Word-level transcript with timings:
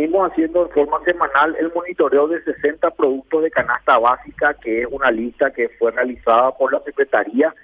venimos 0.00 0.30
haciendo 0.30 0.64
de 0.64 0.72
forma 0.72 0.98
semanal 1.04 1.54
el 1.60 1.70
monitoreo 1.74 2.26
de 2.26 2.42
60 2.42 2.90
productos 2.92 3.42
de 3.42 3.50
canasta 3.50 3.98
básica, 3.98 4.54
que 4.54 4.82
es 4.82 4.88
una 4.90 5.10
lista 5.10 5.52
que 5.52 5.68
fue 5.78 5.90
realizada 5.90 6.56
por 6.56 6.72
la 6.72 6.80
Secretaría, 6.80 7.54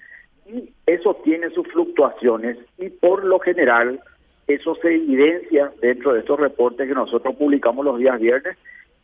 y 0.45 0.71
eso 0.85 1.15
tiene 1.25 1.49
sus 1.51 1.67
fluctuaciones 1.69 2.59
y 2.79 2.91
por 2.91 3.25
lo 3.25 3.39
general 3.41 4.01
eso 4.47 4.77
se 4.77 4.95
evidencia 4.95 5.73
dentro 5.81 6.13
de 6.13 6.21
estos 6.21 6.39
reportes 6.39 6.87
que 6.87 6.95
nosotros 6.95 7.35
publicamos 7.37 7.85
los 7.85 7.99
días 7.99 8.21
viernes 8.21 8.57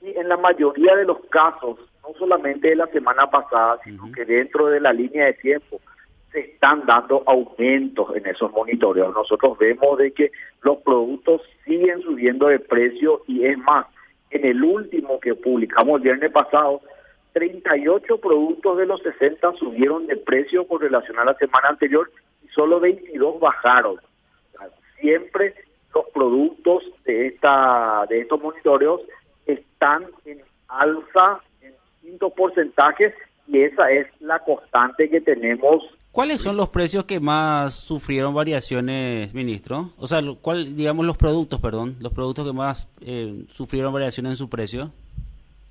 y 0.03 0.17
en 0.17 0.29
la 0.29 0.37
mayoría 0.37 0.95
de 0.95 1.05
los 1.05 1.19
casos, 1.31 1.79
no 2.03 2.15
solamente 2.19 2.69
de 2.69 2.77
la 2.77 2.87
semana 2.89 3.31
pasada, 3.31 3.81
sino 3.83 4.13
que 4.13 4.27
dentro 4.27 4.67
de 4.67 4.79
la 4.79 4.93
línea 4.93 5.25
de 5.25 5.33
tiempo, 5.33 5.81
se 6.33 6.41
están 6.41 6.85
dando 6.87 7.23
aumentos 7.27 8.17
en 8.17 8.27
esos 8.27 8.51
monitoreos. 8.53 9.15
Nosotros 9.15 9.59
vemos 9.59 9.99
de 9.99 10.13
que 10.13 10.33
los 10.63 10.79
productos 10.79 11.43
siguen 11.65 12.01
subiendo 12.03 12.47
de 12.49 12.59
precio 12.59 13.23
y 13.27 13.45
es 13.45 13.59
más, 13.59 13.87
en 14.31 14.47
el 14.47 14.65
último 14.65 15.21
que 15.21 15.35
publicamos 15.35 15.97
el 15.97 16.03
viernes 16.03 16.31
pasado, 16.31 16.81
38 17.35 18.19
productos 18.19 18.79
de 18.79 18.87
los 18.87 19.03
60 19.03 19.53
subieron 19.55 20.07
de 20.07 20.17
precio 20.17 20.67
con 20.67 20.81
relación 20.81 21.19
a 21.19 21.25
la 21.25 21.35
semana 21.35 21.69
anterior 21.69 22.11
y 22.43 22.49
solo 22.49 22.81
22 22.81 23.41
bajaron. 23.41 23.97
Siempre 25.01 25.55
los 25.95 26.05
productos 26.15 26.85
de 27.05 27.27
esta 27.27 28.07
de 28.09 28.21
estos 28.21 28.41
monitoreos 28.41 29.03
están 29.47 30.07
en 30.25 30.41
alza 30.69 31.41
en 31.61 31.75
distintos 32.01 32.33
porcentajes 32.33 33.13
y 33.49 33.63
esa 33.63 33.91
es 33.91 34.07
la 34.21 34.39
constante 34.39 35.11
que 35.11 35.21
tenemos 35.21 35.83
¿Cuáles 36.13 36.43
son 36.43 36.59
los 36.59 36.69
precios 36.69 37.07
que 37.07 37.21
más 37.21 37.73
sufrieron 37.73 38.35
variaciones, 38.35 39.33
ministro? 39.33 39.93
O 39.97 40.07
sea, 40.07 40.21
¿cuál, 40.43 40.77
digamos 40.77 41.07
los 41.07 41.17
productos, 41.17 41.59
perdón, 41.59 41.97
los 42.01 42.13
productos 42.13 42.47
que 42.47 42.53
más 42.53 42.87
eh, 43.01 43.47
sufrieron 43.49 43.95
variaciones 43.95 44.33
en 44.33 44.37
su 44.37 44.51
precio? 44.51 44.91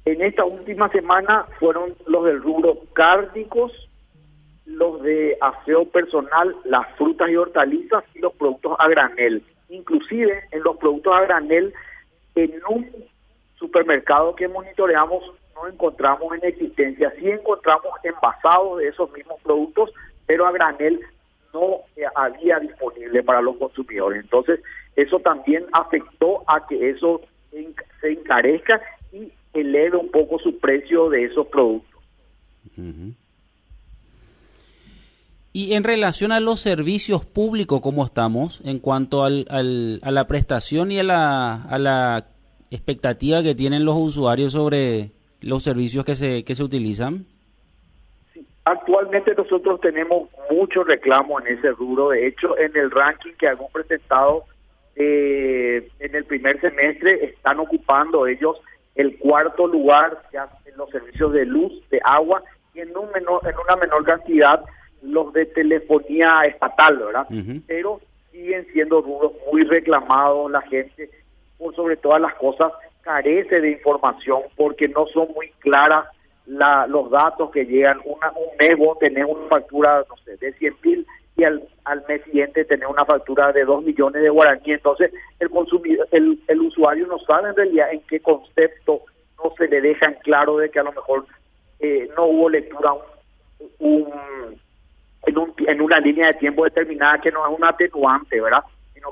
En 0.03 0.19
esta 0.23 0.43
última 0.43 0.89
semana 0.89 1.45
fueron 1.59 1.93
los 2.07 2.25
del 2.25 2.41
rubro 2.41 2.75
cárnicos, 2.93 3.71
los 4.65 5.03
de 5.03 5.37
aseo 5.39 5.85
personal, 5.85 6.55
las 6.65 6.87
frutas 6.95 7.29
y 7.29 7.35
hortalizas 7.35 8.03
y 8.15 8.19
los 8.19 8.33
productos 8.33 8.75
a 8.79 8.87
granel. 8.87 9.43
Inclusive 9.69 10.45
en 10.49 10.63
los 10.63 10.75
productos 10.77 11.13
a 11.15 11.21
granel, 11.21 11.71
en 12.33 12.51
un 12.67 12.89
supermercado 13.59 14.35
que 14.35 14.47
monitoreamos 14.47 15.23
no 15.53 15.67
encontramos 15.67 16.33
en 16.33 16.45
existencia, 16.45 17.13
sí 17.19 17.29
encontramos 17.29 17.91
envasados 18.03 18.79
de 18.79 18.87
esos 18.87 19.11
mismos 19.11 19.39
productos, 19.43 19.91
pero 20.31 20.47
a 20.47 20.51
granel 20.53 20.97
no 21.53 21.81
había 22.15 22.57
disponible 22.59 23.21
para 23.21 23.41
los 23.41 23.57
consumidores. 23.57 24.23
Entonces, 24.23 24.61
eso 24.95 25.19
también 25.19 25.65
afectó 25.73 26.41
a 26.47 26.65
que 26.65 26.89
eso 26.89 27.19
se 27.51 28.11
encarezca 28.13 28.81
y 29.11 29.29
eleve 29.53 29.97
un 29.97 30.09
poco 30.09 30.39
su 30.39 30.57
precio 30.57 31.09
de 31.09 31.25
esos 31.25 31.47
productos. 31.47 32.01
Y 35.51 35.73
en 35.73 35.83
relación 35.83 36.31
a 36.31 36.39
los 36.39 36.61
servicios 36.61 37.25
públicos, 37.25 37.81
¿cómo 37.81 38.05
estamos 38.05 38.61
en 38.63 38.79
cuanto 38.79 39.25
al, 39.25 39.45
a 40.01 40.11
la 40.11 40.27
prestación 40.27 40.93
y 40.93 40.99
a 40.99 41.03
la, 41.03 41.55
a 41.63 41.77
la 41.77 42.27
expectativa 42.69 43.43
que 43.43 43.53
tienen 43.53 43.83
los 43.83 43.97
usuarios 43.97 44.53
sobre 44.53 45.11
los 45.41 45.61
servicios 45.61 46.05
que 46.05 46.15
se, 46.15 46.45
que 46.45 46.55
se 46.55 46.63
utilizan? 46.63 47.25
Actualmente 48.63 49.33
nosotros 49.35 49.81
tenemos 49.81 50.29
mucho 50.51 50.83
reclamo 50.83 51.39
en 51.39 51.57
ese 51.57 51.71
rubro. 51.71 52.09
De 52.09 52.27
hecho, 52.27 52.57
en 52.57 52.75
el 52.77 52.91
ranking 52.91 53.33
que 53.33 53.47
hemos 53.47 53.71
presentado 53.71 54.45
eh, 54.95 55.89
en 55.99 56.15
el 56.15 56.25
primer 56.25 56.59
semestre 56.61 57.25
están 57.25 57.59
ocupando 57.59 58.27
ellos 58.27 58.61
el 58.95 59.17
cuarto 59.17 59.67
lugar 59.67 60.21
en 60.65 60.77
los 60.77 60.89
servicios 60.89 61.33
de 61.33 61.45
luz, 61.45 61.71
de 61.89 62.01
agua 62.03 62.43
y 62.73 62.81
en, 62.81 62.95
un 62.95 63.09
menor, 63.11 63.41
en 63.47 63.55
una 63.57 63.75
menor 63.77 64.03
cantidad 64.03 64.63
los 65.01 65.33
de 65.33 65.45
telefonía 65.47 66.43
estatal, 66.45 66.97
¿verdad? 66.97 67.27
Pero 67.65 67.99
siguen 68.31 68.67
siendo 68.71 69.01
rubros 69.01 69.31
muy 69.51 69.63
reclamados, 69.63 70.51
la 70.51 70.61
gente, 70.61 71.09
por 71.57 71.75
sobre 71.75 71.97
todas 71.97 72.21
las 72.21 72.35
cosas, 72.35 72.71
carece 73.01 73.61
de 73.61 73.71
información 73.71 74.41
porque 74.55 74.87
no 74.87 75.07
son 75.07 75.29
muy 75.33 75.49
claras 75.59 76.05
la, 76.45 76.87
los 76.87 77.09
datos 77.09 77.51
que 77.51 77.65
llegan. 77.65 77.99
Una, 78.05 78.31
un 78.31 78.57
mes 78.59 78.77
vos 78.77 78.97
tenés 78.99 79.25
una 79.25 79.47
factura, 79.47 80.05
no 80.07 80.17
sé, 80.17 80.37
de 80.37 80.53
100 80.53 80.75
mil 80.83 81.07
y 81.37 81.43
al, 81.43 81.63
al 81.85 82.03
mes 82.07 82.23
siguiente 82.23 82.65
tenés 82.65 82.89
una 82.89 83.05
factura 83.05 83.51
de 83.51 83.63
2 83.63 83.83
millones 83.83 84.21
de 84.21 84.29
guaraní. 84.29 84.73
Entonces, 84.73 85.11
el 85.39 85.49
consumidor, 85.49 86.07
el, 86.11 86.39
el 86.47 86.61
usuario 86.61 87.07
no 87.07 87.19
sabe 87.19 87.49
en 87.49 87.55
realidad 87.55 87.91
en 87.91 88.01
qué 88.01 88.19
concepto 88.19 89.01
no 89.43 89.53
se 89.57 89.67
le 89.67 89.81
dejan 89.81 90.15
claro 90.23 90.57
de 90.57 90.69
que 90.69 90.79
a 90.79 90.83
lo 90.83 90.91
mejor 90.91 91.25
eh, 91.79 92.09
no 92.15 92.25
hubo 92.25 92.49
lectura 92.49 92.93
un, 93.79 94.07
en, 95.25 95.37
un, 95.37 95.53
en 95.67 95.81
una 95.81 95.99
línea 95.99 96.27
de 96.27 96.33
tiempo 96.35 96.63
determinada 96.63 97.19
que 97.19 97.31
no 97.31 97.45
es 97.47 97.57
un 97.57 97.65
atenuante, 97.65 98.39
¿verdad? 98.39 98.63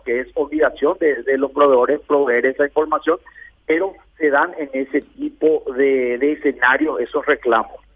Que 0.03 0.21
es 0.21 0.27
obligación 0.35 0.97
de, 0.99 1.37
los 1.37 1.51
proveedores 1.51 1.99
proveer 2.07 2.45
esa 2.45 2.65
información, 2.65 3.19
pero 3.65 3.93
se 4.17 4.29
dan 4.29 4.53
en 4.57 4.69
ese 4.73 5.01
tipo 5.01 5.63
de 5.75 6.15
escenario 6.15 6.99
esos 6.99 7.25
reclamos. 7.25 7.88